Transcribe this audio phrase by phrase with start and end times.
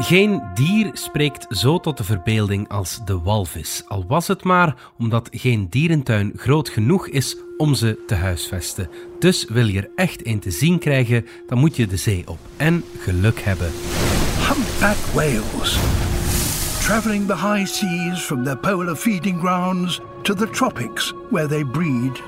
[0.00, 5.28] Geen dier spreekt zo tot de verbeelding als de walvis, al was het maar omdat
[5.32, 8.90] geen dierentuin groot genoeg is om ze te huisvesten.
[9.18, 12.38] Dus wil je er echt een te zien krijgen, dan moet je de zee op
[12.56, 13.70] en geluk hebben.
[14.48, 15.78] Humpback whales.
[16.80, 22.22] Traveling the high seas from their polar feeding grounds to the tropics where they breed.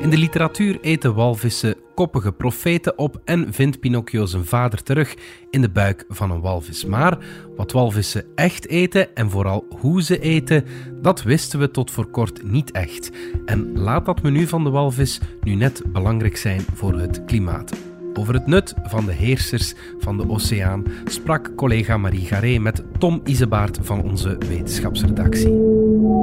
[0.00, 5.16] In de literatuur eten walvissen koppige profeten op en vindt Pinocchio zijn vader terug
[5.50, 6.84] in de buik van een walvis.
[6.84, 7.18] Maar
[7.56, 10.64] wat walvissen echt eten en vooral hoe ze eten,
[11.02, 13.10] dat wisten we tot voor kort niet echt.
[13.44, 17.76] En laat dat menu van de walvis nu net belangrijk zijn voor het klimaat.
[18.14, 23.20] Over het nut van de heersers van de oceaan sprak collega Marie Garé met Tom
[23.24, 26.17] Isebaard van onze wetenschapsredactie.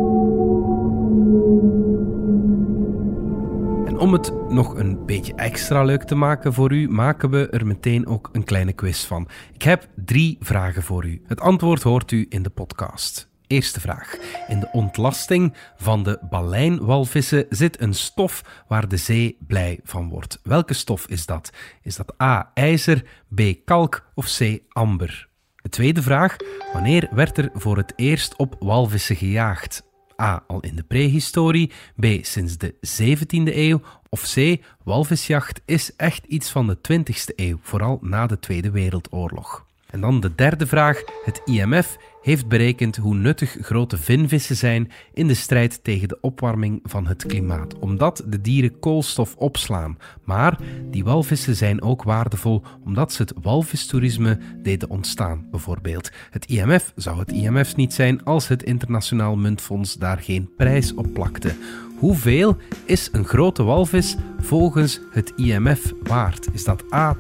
[4.06, 8.08] Om het nog een beetje extra leuk te maken voor u, maken we er meteen
[8.08, 9.28] ook een kleine quiz van.
[9.54, 11.22] Ik heb drie vragen voor u.
[11.28, 13.30] Het antwoord hoort u in de podcast.
[13.48, 14.18] Eerste vraag.
[14.48, 20.40] In de ontlasting van de balijnwalvissen zit een stof waar de zee blij van wordt.
[20.44, 21.50] Welke stof is dat?
[21.82, 22.52] Is dat A.
[22.54, 23.04] ijzer,
[23.36, 23.42] B.
[23.66, 24.60] kalk of C.
[24.70, 25.30] amber?
[25.56, 26.36] De tweede vraag.
[26.74, 29.84] Wanneer werd er voor het eerst op walvissen gejaagd?
[30.22, 30.44] A.
[30.48, 32.06] Al in de prehistorie, B.
[32.22, 34.64] Sinds de 17e eeuw of C.
[34.84, 39.65] Walvisjacht is echt iets van de 20e eeuw, vooral na de Tweede Wereldoorlog.
[39.96, 41.04] En dan de derde vraag.
[41.24, 46.80] Het IMF heeft berekend hoe nuttig grote vinvissen zijn in de strijd tegen de opwarming
[46.84, 49.98] van het klimaat, omdat de dieren koolstof opslaan.
[50.24, 50.60] Maar
[50.92, 56.12] die walvissen zijn ook waardevol omdat ze het walvistoerisme deden ontstaan, bijvoorbeeld.
[56.30, 61.14] Het IMF zou het IMF niet zijn als het Internationaal Muntfonds daar geen prijs op
[61.14, 61.56] plakte.
[61.96, 66.48] Hoeveel is een grote walvis volgens het IMF waard?
[66.54, 67.18] Is dat A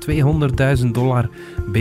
[0.78, 1.30] 200.000 dollar,
[1.72, 1.76] B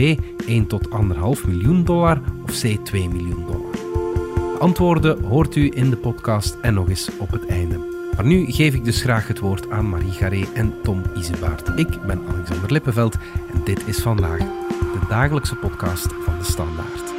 [0.47, 3.75] 1 tot 1,5 miljoen dollar of C 2 miljoen dollar?
[4.59, 7.79] Antwoorden hoort u in de podcast en nog eens op het einde.
[8.17, 11.79] Maar nu geef ik dus graag het woord aan Marie Garé en Tom Isebaard.
[11.79, 13.17] Ik ben Alexander Lippenveld
[13.55, 17.14] en dit is vandaag de dagelijkse podcast van de Standaard.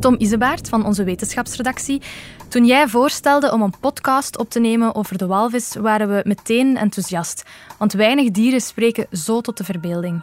[0.00, 2.02] Tom Isebaert van onze wetenschapsredactie.
[2.48, 6.76] Toen jij voorstelde om een podcast op te nemen over de walvis, waren we meteen
[6.76, 7.42] enthousiast.
[7.78, 10.22] Want weinig dieren spreken zo tot de verbeelding.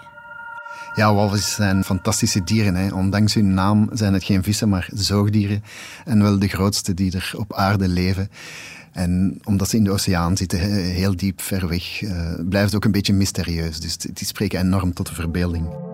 [0.96, 2.76] Ja, walvissen zijn fantastische dieren.
[2.76, 2.94] Hè.
[2.94, 5.64] Ondanks hun naam zijn het geen vissen, maar zoogdieren.
[6.06, 8.30] En wel de grootste die er op aarde leven.
[8.92, 12.86] En omdat ze in de oceaan zitten, heel diep ver weg, uh, blijft het ook
[12.86, 13.80] een beetje mysterieus.
[13.80, 15.93] Dus die spreken enorm tot de verbeelding.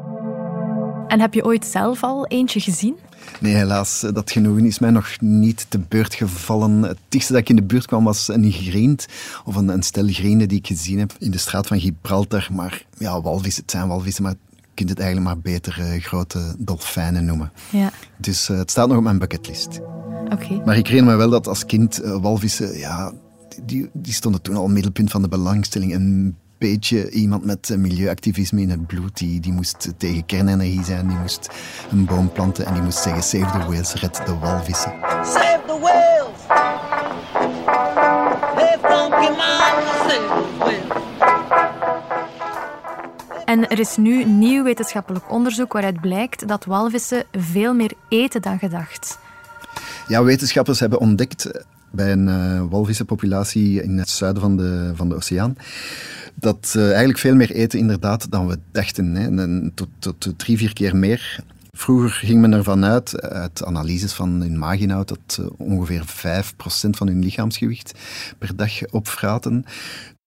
[1.09, 2.96] En heb je ooit zelf al eentje gezien?
[3.40, 4.06] Nee, helaas.
[4.14, 6.81] Dat genoegen is mij nog niet te beurt gevallen.
[6.81, 9.06] Het dichtste dat ik in de buurt kwam was een griend,
[9.46, 12.47] of een, een stel grienden die ik gezien heb in de straat van Gibraltar.
[12.52, 16.56] Maar ja, walvissen, het zijn walvissen, maar je kunt het eigenlijk maar beter uh, grote
[16.58, 17.52] dolfijnen noemen.
[17.72, 17.91] Ja.
[18.18, 19.80] Dus uh, het staat nog op mijn bucketlist.
[20.30, 20.62] Oké.
[20.66, 23.14] Maar ik herinner me wel dat als kind uh, walvissen, ja,
[23.64, 25.94] die, die stonden toen al middelpunt van de belangstelling.
[25.94, 29.18] Een beetje iemand met milieuactivisme in het bloed.
[29.18, 31.50] Die, die moest tegen kernenergie zijn, die moest
[31.92, 34.94] een boom planten en die moest zeggen: Save the whales, red de walvissen.
[35.24, 36.40] Save the whales!
[38.47, 39.09] Save the!
[43.50, 48.59] En er is nu nieuw wetenschappelijk onderzoek waaruit blijkt dat walvissen veel meer eten dan
[48.59, 49.20] gedacht.
[50.08, 51.50] Ja, wetenschappers hebben ontdekt
[51.91, 55.56] bij een uh, walvissenpopulatie in het zuiden van de, van de oceaan
[56.35, 59.16] dat uh, eigenlijk veel meer eten inderdaad dan we dachten.
[59.16, 59.69] Hè.
[59.72, 61.44] Tot, tot drie, vier keer meer.
[61.72, 67.08] Vroeger ging men ervan uit, uit analyses van hun maaginhoud, dat uh, ongeveer 5% van
[67.08, 67.93] hun lichaamsgewicht
[68.37, 69.66] per dag opvraten.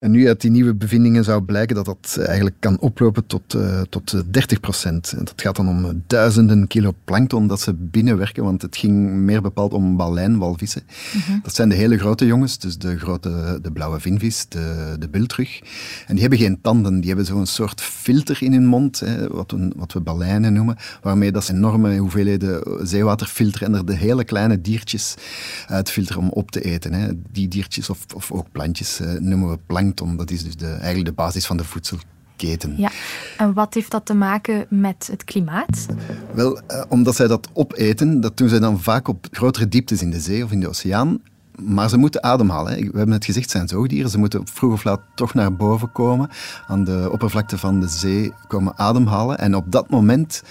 [0.02, 3.80] En nu uit die nieuwe bevindingen zou blijken dat dat eigenlijk kan oplopen tot, uh,
[3.80, 5.14] tot 30 procent.
[5.18, 9.72] Dat gaat dan om duizenden kilo plankton dat ze binnenwerken, want het ging meer bepaald
[9.72, 10.82] om balijnwalvissen.
[11.28, 15.08] Mm Dat zijn de hele grote jongens, dus de grote de blauwe vinvis, de, de
[15.08, 15.60] bultrug.
[16.06, 19.50] En die hebben geen tanden, die hebben zo'n soort filter in hun mond, hè, wat,
[19.50, 23.96] we, wat we balijnen noemen, waarmee dat ze enorme hoeveelheden zeewater filteren en er de
[23.96, 25.14] hele kleine diertjes
[25.66, 26.92] uitfilteren om op te eten.
[26.92, 27.08] Hè.
[27.32, 31.04] Die diertjes of, of ook plantjes uh, noemen we plankton dat is dus de, eigenlijk
[31.04, 32.74] de basis van de voedselketen.
[32.76, 32.90] Ja,
[33.36, 35.86] en wat heeft dat te maken met het klimaat?
[36.34, 40.10] Wel, eh, omdat zij dat opeten, dat doen zij dan vaak op grotere dieptes in
[40.10, 41.20] de zee of in de oceaan.
[41.64, 42.72] Maar ze moeten ademhalen.
[42.72, 42.78] hè.
[42.78, 44.10] We hebben het gezegd, het zijn zoogdieren.
[44.10, 46.30] Ze moeten vroeg of laat toch naar boven komen,
[46.66, 49.38] aan de oppervlakte van de zee komen ademhalen.
[49.38, 50.42] En op dat moment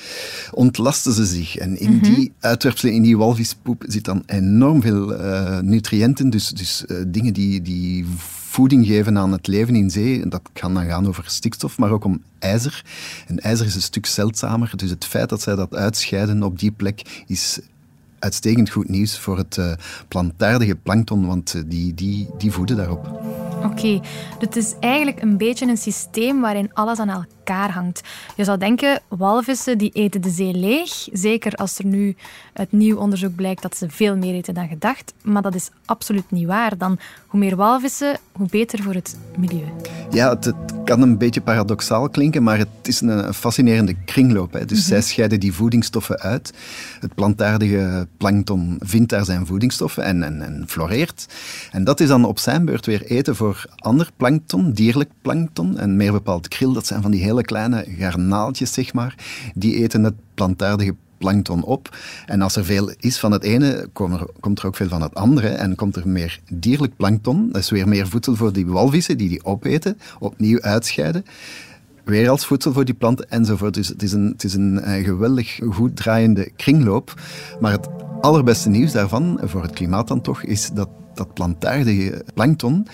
[0.52, 1.58] ontlasten ze zich.
[1.58, 6.30] En in die uitwerpselen, in die walvispoep, zit dan enorm veel eh, nutriënten.
[6.30, 8.06] Dus, dus eh, dingen die, die
[8.52, 10.28] voeding geven aan het leven in zee.
[10.28, 12.86] Dat kan dan gaan over stikstof, maar ook om ijzer.
[13.28, 14.72] En ijzer is een stuk zeldzamer.
[14.75, 17.60] Dus het feit dat zij dat uitscheiden op die plek is
[18.21, 19.71] uitstekend goed nieuws voor het eh,
[20.07, 23.21] plantaardige plankton, want eh, die, die, die voeden daarop.
[23.63, 24.01] Oké, dus
[24.39, 28.01] het is eigenlijk een beetje een systeem waarin alles aan elkaar hangt.
[28.35, 31.07] Je zou denken, walvissen die eten de zee leeg.
[31.11, 32.15] Zeker als er nu
[32.53, 35.13] uit nieuw onderzoek blijkt dat ze veel meer eten dan gedacht.
[35.21, 36.77] Maar dat is absoluut niet waar.
[36.77, 39.67] Dan hoe meer walvissen, hoe beter voor het milieu.
[40.09, 44.53] Ja, het, het kan een beetje paradoxaal klinken, maar het is een, een fascinerende kringloop.
[44.53, 44.65] Hè.
[44.65, 46.53] Dus zij scheiden die voedingsstoffen uit.
[46.99, 51.25] Het plantaardige plankton vindt daar zijn voedingsstoffen en, en, en floreert.
[51.71, 55.77] En dat is dan op zijn beurt weer eten voor ander plankton, dierlijk plankton.
[55.77, 59.16] En meer bepaald krill, dat zijn van die hele kleine garnaaltjes, zeg maar.
[59.54, 61.98] Die eten het plantaardige plankton op.
[62.25, 65.01] En als er veel is van het ene, komt er, komt er ook veel van
[65.01, 65.48] het andere.
[65.48, 67.50] En komt er meer dierlijk plankton.
[67.51, 71.25] Dat is weer meer voedsel voor die walvissen die die opeten, opnieuw uitscheiden.
[72.04, 73.74] Weer als voedsel voor die planten enzovoort.
[73.74, 77.13] Dus het is een, het is een eh, geweldig goed draaiende kringloop.
[77.60, 77.88] Maar het
[78.22, 82.88] allerbeste nieuws daarvan, voor het klimaat dan toch, is dat dat plantaardige plankton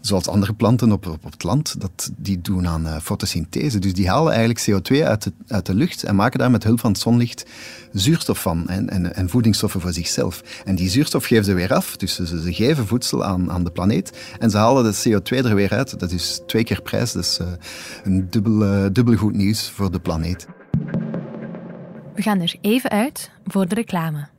[0.00, 3.78] zoals andere planten op, op, het land, dat, die doen aan eh, fotosynthese.
[3.78, 6.80] Dus die halen eigenlijk CO2 uit de, uit de lucht en maken daar met hulp
[6.80, 7.46] van het zonlicht
[7.92, 10.42] zuurstof van en, en, en voedingsstoffen voor zichzelf.
[10.64, 13.70] En die zuurstof geven ze weer af, dus ze, ze geven voedsel aan, aan de
[13.70, 16.00] planeet en ze halen de CO2 er weer uit.
[16.00, 17.46] Dat is twee keer prijs, dus eh,
[18.04, 20.46] een dubbel, eh, dubbel goed nieuws voor de planeet.
[22.14, 24.37] We gaan er even uit voor de reclame.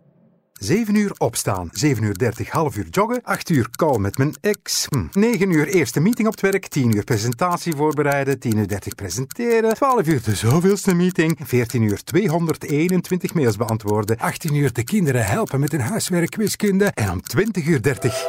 [0.60, 4.88] 7 uur opstaan, 7 uur 30 half uur joggen, 8 uur call met mijn ex,
[4.90, 5.20] hm.
[5.20, 9.74] 9 uur eerste meeting op het werk, 10 uur presentatie voorbereiden, 10 uur 30 presenteren,
[9.74, 15.60] 12 uur de zoveelste meeting, 14 uur 221 mails beantwoorden, 18 uur de kinderen helpen
[15.60, 18.28] met hun huiswerk wiskunde en om 20 uur 30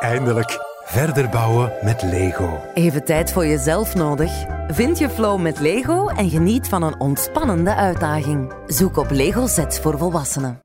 [0.00, 2.60] eindelijk verder bouwen met Lego.
[2.74, 4.59] Even tijd voor jezelf nodig?
[4.72, 8.52] Vind je flow met Lego en geniet van een ontspannende uitdaging.
[8.66, 10.62] Zoek op Lego Sets voor volwassenen.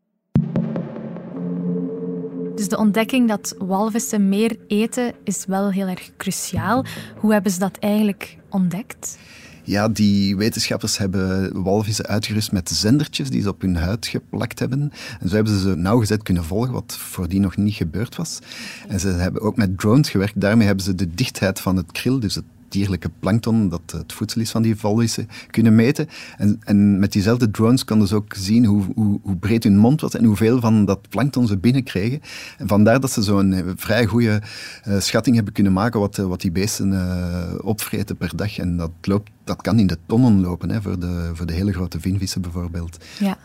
[2.56, 6.86] Dus de ontdekking dat walvissen meer eten is wel heel erg cruciaal.
[7.18, 9.18] Hoe hebben ze dat eigenlijk ontdekt?
[9.64, 14.92] Ja, die wetenschappers hebben walvissen uitgerust met zendertjes die ze op hun huid geplakt hebben.
[15.20, 18.40] En zo hebben ze ze nauwgezet kunnen volgen, wat voordien nog niet gebeurd was.
[18.88, 20.42] En ze hebben ook met drones gewerkt.
[20.42, 24.42] Daarmee hebben ze de dichtheid van het krill, dus het dierlijke plankton, dat het voedsel
[24.42, 26.08] is van die walvissen, kunnen meten.
[26.38, 30.02] En, en met diezelfde drones konden ze ook zien hoe, hoe, hoe breed hun mond
[30.02, 32.22] was en hoeveel van dat plankton ze binnenkregen.
[32.58, 34.42] En vandaar dat ze zo'n eh, vrij goede
[34.84, 38.58] eh, schatting hebben kunnen maken wat, eh, wat die beesten eh, opvreten per dag.
[38.58, 41.74] En dat, loopt, dat kan in de tonnen lopen, hè, voor, de, voor de hele
[41.74, 42.98] grote vinvissen bijvoorbeeld.
[43.20, 43.38] Ja.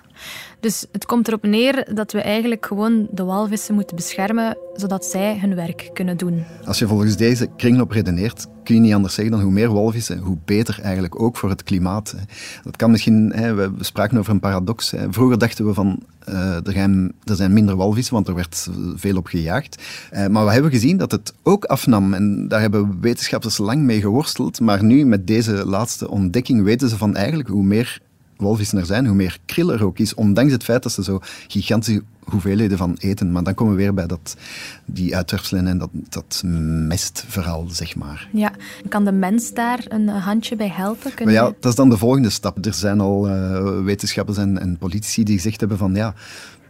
[0.61, 5.39] Dus het komt erop neer dat we eigenlijk gewoon de walvissen moeten beschermen, zodat zij
[5.41, 6.45] hun werk kunnen doen.
[6.65, 10.19] Als je volgens deze kringloop redeneert, kun je niet anders zeggen dan hoe meer walvissen,
[10.19, 12.15] hoe beter eigenlijk ook voor het klimaat.
[12.63, 14.95] Dat kan misschien, we spraken over een paradox.
[15.11, 19.17] Vroeger dachten we van, eh, er, zijn, er zijn minder walvissen, want er werd veel
[19.17, 19.83] op gejaagd.
[20.11, 24.01] Eh, maar we hebben gezien dat het ook afnam en daar hebben wetenschappers lang mee
[24.01, 24.61] geworsteld.
[24.61, 28.01] Maar nu, met deze laatste ontdekking, weten ze van eigenlijk hoe meer
[28.41, 31.21] walvissen er zijn, hoe meer krill er ook is, ondanks het feit dat ze zo
[31.49, 33.33] gigantische hoeveelheden van eten.
[33.33, 34.37] Maar dan komen we weer bij dat,
[34.85, 36.43] die uitwerpselen en dat, dat
[36.87, 38.29] mestverhaal, zeg maar.
[38.33, 38.53] Ja.
[38.89, 41.15] Kan de mens daar een handje bij helpen?
[41.15, 42.65] Kun Maar ja, dat is dan de volgende stap.
[42.67, 46.15] Er zijn al eh, wetenschappers en, en politici die gezegd hebben van ja,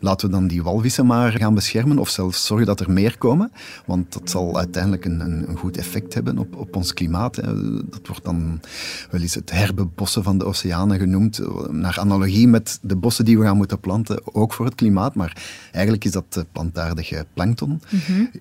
[0.01, 3.53] laten we dan die walvissen maar gaan beschermen of zelfs zorgen dat er meer komen.
[3.87, 7.35] Want dat zal uiteindelijk een, een, goed effect hebben op, op ons klimaat.
[7.91, 8.61] Dat wordt dan
[9.11, 11.41] wel eens het herbebossen van de oceanen genoemd.
[11.71, 15.15] Naar analogie met de bossen die we gaan moeten planten, ook voor het klimaat.
[15.15, 15.37] Maar
[15.73, 17.83] eigenlijk is dat eh, plantaardige plankton.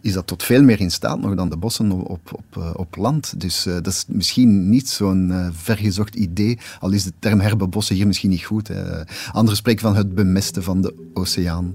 [0.02, 2.70] Is dat tot veel meer in staat nog dan de bossen op, op, op, eh,
[2.76, 3.40] op land.
[3.40, 6.58] Dus eh, dat is misschien niet zo'n vergezocht idee.
[6.80, 8.68] Al is de term herbebossen hier misschien niet goed.
[8.68, 9.04] Hè.
[9.32, 11.74] Anderen spreken van het bemesten van de oceaan.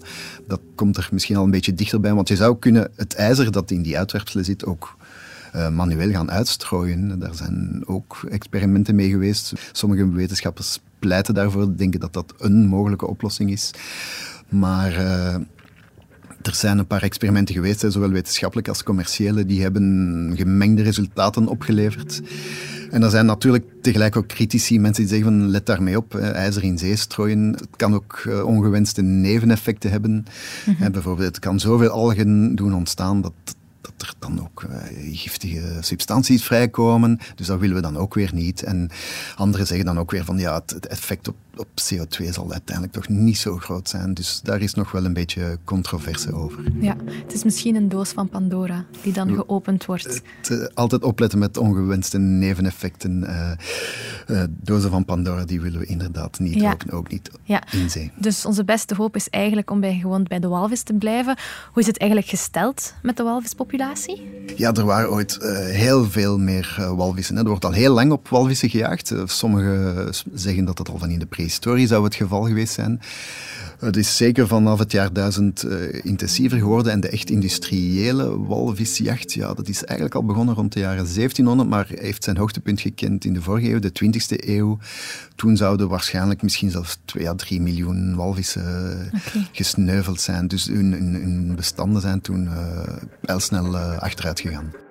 [0.49, 2.15] Dat komt er misschien al een beetje dichterbij.
[2.15, 4.97] Want je zou kunnen het ijzer dat in die uitwerpselen zit ook
[5.73, 7.19] manueel gaan uitstrooien.
[7.19, 9.53] Daar zijn ook experimenten mee geweest.
[9.73, 13.71] Sommige wetenschappers pleiten daarvoor, denken dat dat een mogelijke oplossing is.
[14.49, 15.35] Maar eh,
[16.43, 21.47] er zijn een paar experimenten geweest, hè, zowel wetenschappelijk als commerciële, die hebben gemengde resultaten
[21.47, 22.21] opgeleverd.
[22.91, 26.63] En er zijn natuurlijk tegelijk ook critici, mensen die zeggen van let daarmee op, ijzer
[26.65, 27.53] in zee strooien.
[27.53, 30.25] Het kan ook eh, ongewenste neveneffecten hebben.
[30.81, 33.33] Eh, bijvoorbeeld, het kan zoveel algen doen ontstaan dat,
[33.81, 34.77] dat er dan ook eh,
[35.13, 37.19] giftige substanties vrijkomen.
[37.35, 38.63] Dus dat willen we dan ook weer niet.
[38.63, 38.91] En
[39.37, 42.95] anderen zeggen dan ook weer van ja, het, het effect op, op CO2 zal uiteindelijk
[42.97, 44.15] toch niet zo groot zijn.
[44.15, 46.65] Dus daar is nog wel een beetje controverse over.
[46.81, 50.05] Ja, het is misschien een doos van Pandora die dan geopend wordt.
[50.05, 53.25] Het, eh, altijd opletten met ongewenste neveneffecten.
[53.25, 53.53] eh
[54.27, 56.73] eh, dozen van Pandora, die willen we inderdaad niet Ja.
[56.73, 57.63] openen, ook niet Ja.
[57.73, 58.13] in zee.
[58.17, 61.37] Dus onze beste hoop is eigenlijk om bij, gewoon bij de walvis te blijven.
[61.73, 64.23] Hoe is het eigenlijk gesteld met de walvispopulatie?
[64.57, 65.39] Ja, er waren ooit
[65.71, 67.37] heel veel meer walvissen.
[67.37, 67.43] Hè.
[67.43, 69.13] Er wordt al heel lang op walvissen gejaagd.
[69.25, 73.01] Sommigen zeggen dat dat al van in de prehistorie zou het geval geweest zijn.
[73.79, 76.93] Het is zeker vanaf het jaar 1000 eh, intensiever geworden.
[76.93, 81.69] En de echt industriële walvisjacht, ja, dat is eigenlijk al begonnen rond de jaren 1700,
[81.69, 84.79] maar heeft zijn hoogtepunt gekend in de vorige eeuw, de 20e eeuw.
[85.35, 89.21] Toen zouden waarschijnlijk misschien zelfs 2 à 3 miljoen walvissen eh,
[89.53, 90.49] gesneuveld zijn.
[90.49, 92.49] Dus hun, hun, hun bestanden zijn toen
[93.21, 94.84] pijlsnel eh, achteruit gegaan.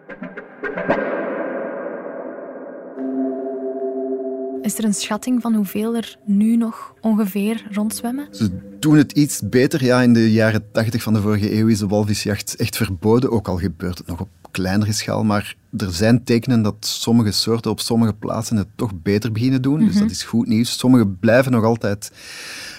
[4.63, 8.27] Is er een schatting van hoeveel er nu nog ongeveer rondzwemmen?
[8.31, 9.83] Ze doen het iets beter.
[9.83, 13.31] Ja, in de jaren 80 van de vorige eeuw is de walvisjacht echt verboden.
[13.31, 15.23] Ook al gebeurt het nog op kleinere schaal.
[15.23, 19.85] Maar er zijn tekenen dat sommige soorten op sommige plaatsen het toch beter beginnen doen.
[19.85, 20.77] Dus dat is goed nieuws.
[20.77, 22.11] Sommige blijven nog altijd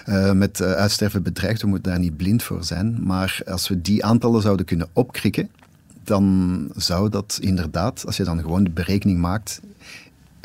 [0.05, 1.61] eh, met eh, uitsterven bedreigd.
[1.61, 2.97] We moeten daar niet blind voor zijn.
[3.03, 5.49] Maar als we die aantallen zouden kunnen opkrikken,
[6.03, 9.61] dan zou dat inderdaad, als je dan gewoon de berekening maakt,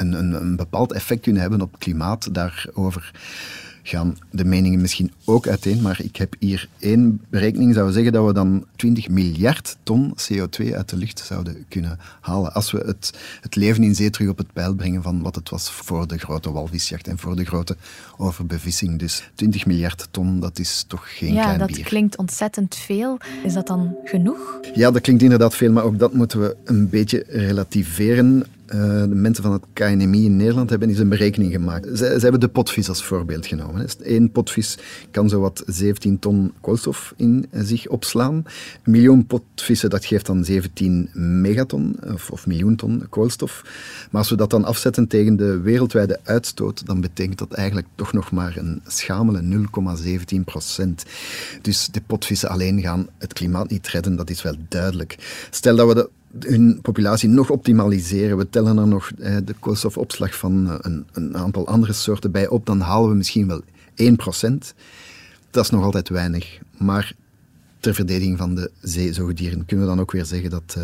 [0.01, 2.35] een, een, een bepaald effect kunnen hebben op het klimaat.
[2.35, 3.13] Daarover
[3.83, 8.27] gaan de meningen misschien ook uiteen, maar ik heb hier één berekening, zou zeggen dat
[8.27, 13.13] we dan 20 miljard ton CO2 uit de lucht zouden kunnen halen als we het,
[13.41, 16.19] het leven in zee terug op het peil brengen van wat het was voor de
[16.19, 17.77] grote walvisjacht en voor de grote
[18.17, 18.99] overbevissing.
[18.99, 21.85] Dus 20 miljard ton, dat is toch geen ja, klein dat bier.
[21.85, 23.19] klinkt ontzettend veel.
[23.45, 24.61] Is dat dan genoeg?
[24.75, 28.45] Ja, dat klinkt inderdaad veel, maar ook dat moeten we een beetje relativeren.
[28.71, 31.99] Eh, de mensen van het KNMI in Nederland hebben eens een berekening gemaakt.
[31.99, 33.87] Ze, hebben de potvis als voorbeeld genomen.
[34.03, 34.79] Eén potvis
[35.11, 38.35] kan zowat 17 ton koolstof in zich opslaan.
[38.35, 38.45] Een
[38.93, 43.63] miljoen potvissen, dat geeft dan 17 megaton of, of miljoen ton koolstof.
[44.11, 48.13] Maar als we dat dan afzetten tegen de wereldwijde uitstoot, dan betekent dat eigenlijk toch
[48.13, 49.67] nog maar een schamele
[50.37, 51.05] 0,17 procent.
[51.63, 55.47] Dus de potvissen alleen gaan het klimaat niet redden, dat is wel duidelijk.
[55.51, 56.09] Stel dat we de
[56.39, 58.37] hun populatie nog optimaliseren.
[58.37, 62.49] We tellen er nog eh, de koolstofopslag van eh, een, een aantal andere soorten bij
[62.49, 63.65] op, dan halen we misschien wel 1%.
[65.51, 66.59] Dat is nog altijd weinig.
[66.79, 67.15] Maar
[67.81, 70.83] ter verdediging van de zeezoogdieren kunnen we dan ook weer zeggen dat eh,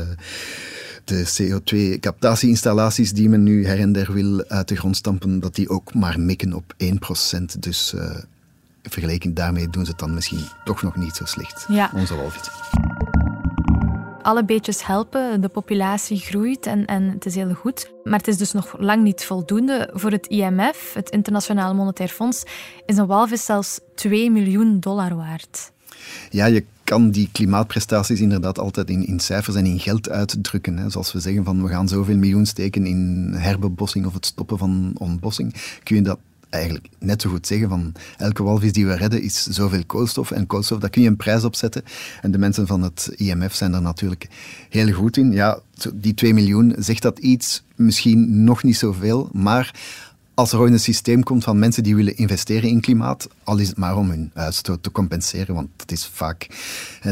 [1.05, 5.69] de CO2-captatie-installaties die men nu her en der wil uit de grond stampen, dat die
[5.69, 7.59] ook maar mikken op 1%.
[7.59, 8.17] Dus eh,
[8.83, 11.91] vergeleken daarmee doen ze het dan misschien toch nog niet zo slecht, Ja.
[11.95, 12.51] onze walvis.
[14.27, 17.91] Alle beetjes helpen, de populatie groeit en, en het is heel goed.
[18.05, 19.91] Maar het is dus nog lang niet voldoende.
[19.93, 22.43] Voor het IMF, het Internationaal Monetair Fonds,
[22.87, 25.73] is een walvis zelfs 2 miljoen dollar waard.
[26.31, 30.77] Ja, je kan die klimaatprestaties inderdaad altijd in, in cijfers en in geld uitdrukken.
[30.77, 30.91] Hè.
[30.91, 34.91] Zoals we zeggen van we gaan zoveel miljoen steken in herbebossing of het stoppen van
[34.99, 36.19] ontbossing, kun je dat
[36.57, 40.31] eigenlijk net zo goed zeggen van elke walvis die we redden is zoveel koolstof.
[40.31, 41.83] En koolstof, daar kun je een prijs op zetten.
[42.23, 44.29] En de mensen van het IMF zijn daar natuurlijk
[44.69, 45.33] heel goed in.
[45.33, 45.61] Ja,
[45.95, 47.65] die 2 miljoen, zegt dat iets?
[47.77, 49.75] Misschien nog niet zoveel, maar
[50.37, 53.69] als er ooit een systeem komt van mensen die willen investeren in klimaat, al is
[53.69, 56.47] het maar om hun uitstoot te compenseren, want dat is vaak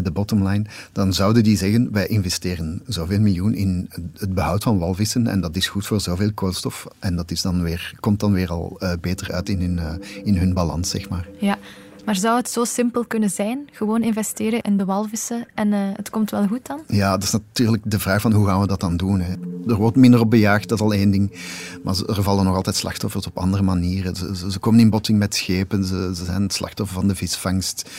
[0.02, 5.26] de bottomline, dan zouden die zeggen, wij investeren zoveel miljoen in het behoud van walvissen
[5.26, 8.50] en dat is goed voor zoveel koolstof en dat is dan weer, komt dan weer
[8.50, 11.28] al eh, beter uit in hun, eh, in hun balans, zeg maar.
[11.40, 11.58] Ja.
[12.04, 13.68] Maar zou het zo simpel kunnen zijn?
[13.72, 16.80] Gewoon investeren in de walvissen en eh, het komt wel goed dan?
[16.86, 19.20] Ja, dat is natuurlijk de vraag van hoe gaan we dat dan doen.
[19.20, 19.32] Hè?
[19.66, 21.32] Er wordt minder op bejaagd, dat is al één ding.
[21.84, 24.16] Maar er vallen nog altijd slachtoffers op andere manieren.
[24.16, 27.90] Ze, ze, komen in botsing met schepen, ze, ze zijn slachtoffer van de visvangst.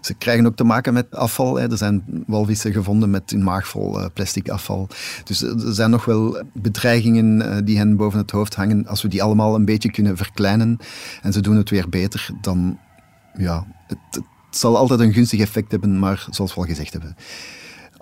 [0.00, 1.56] Ze krijgen ook te maken met afval.
[1.56, 1.70] Hè.
[1.70, 4.88] Er zijn walvissen gevonden met een maag vol eh, plastic afval.
[5.24, 8.86] Dus er er zijn nog wel bedreigingen eh, die hen boven het hoofd hangen.
[8.86, 10.78] Als we die allemaal een beetje kunnen verkleinen
[11.22, 12.78] en ze doen het weer beter, dan
[13.38, 17.16] ja, het, het zal altijd een gunstig effect hebben, maar zoals we al gezegd hebben,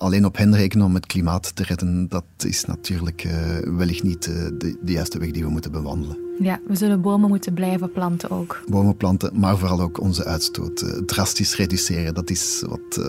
[0.03, 3.33] alleen op hen rekenen om het klimaat te redden, dat is natuurlijk uh,
[3.77, 6.19] wellicht niet uh, de, de, juiste weg die we moeten bewandelen.
[6.39, 8.62] Ja, we zullen bomen moeten blijven planten ook.
[8.67, 12.15] Bomen planten, maar vooral ook onze uitstoot uh, drastisch reduceren.
[12.15, 13.01] Dat is wat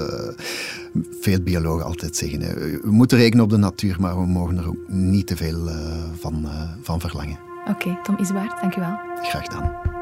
[1.21, 2.39] veel biologen altijd zeggen.
[2.81, 5.69] We moeten rekenen op de natuur, maar we mogen er ook niet te veel
[6.19, 6.47] van,
[6.81, 7.37] van verlangen.
[7.69, 8.97] Oké, okay, Tom Isbaert, dank u wel.
[9.21, 10.01] Graag gedaan.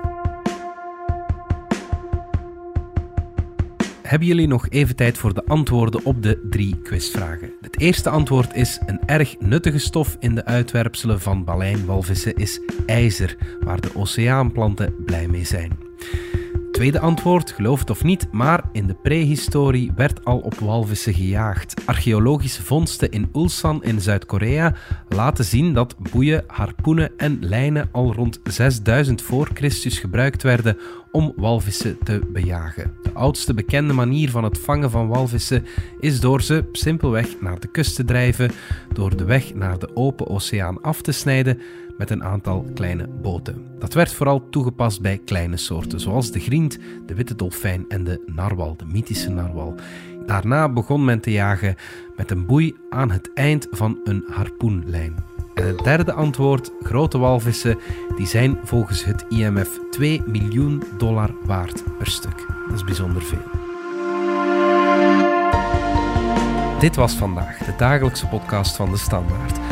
[4.11, 7.51] Hebben jullie nog even tijd voor de antwoorden op de drie quizvragen.
[7.61, 13.37] Het eerste antwoord is: een erg nuttige stof in de uitwerpselen van balijnwalvissen is ijzer,
[13.59, 15.77] waar de oceaanplanten blij mee zijn.
[16.81, 21.81] Tweede antwoord, geloof het of niet, maar in de prehistorie werd al op walvissen gejaagd.
[21.85, 24.75] Archeologische vondsten in Ulsan in Zuid-Korea
[25.09, 30.77] laten zien dat boeien, harpoenen en lijnen al rond 6000 voor Christus gebruikt werden
[31.11, 32.93] om walvissen te bejagen.
[33.01, 35.65] De oudste bekende manier van het vangen van walvissen
[35.99, 38.51] is door ze simpelweg naar de kust te drijven,
[38.93, 41.61] door de weg naar de open oceaan af te snijden
[42.01, 43.65] met een aantal kleine boten.
[43.79, 48.23] Dat werd vooral toegepast bij kleine soorten, zoals de griend, de witte dolfijn en de
[48.25, 49.75] narwal, de mythische narwal.
[50.25, 51.75] Daarna begon men te jagen
[52.15, 55.15] met een boei aan het eind van een harpoenlijn.
[55.53, 57.77] En het derde antwoord, grote walvissen,
[58.15, 62.45] die zijn volgens het IMF 2 miljoen dollar waard per stuk.
[62.67, 63.59] Dat is bijzonder veel.
[66.79, 69.70] Dit was vandaag de dagelijkse podcast van de Standaard.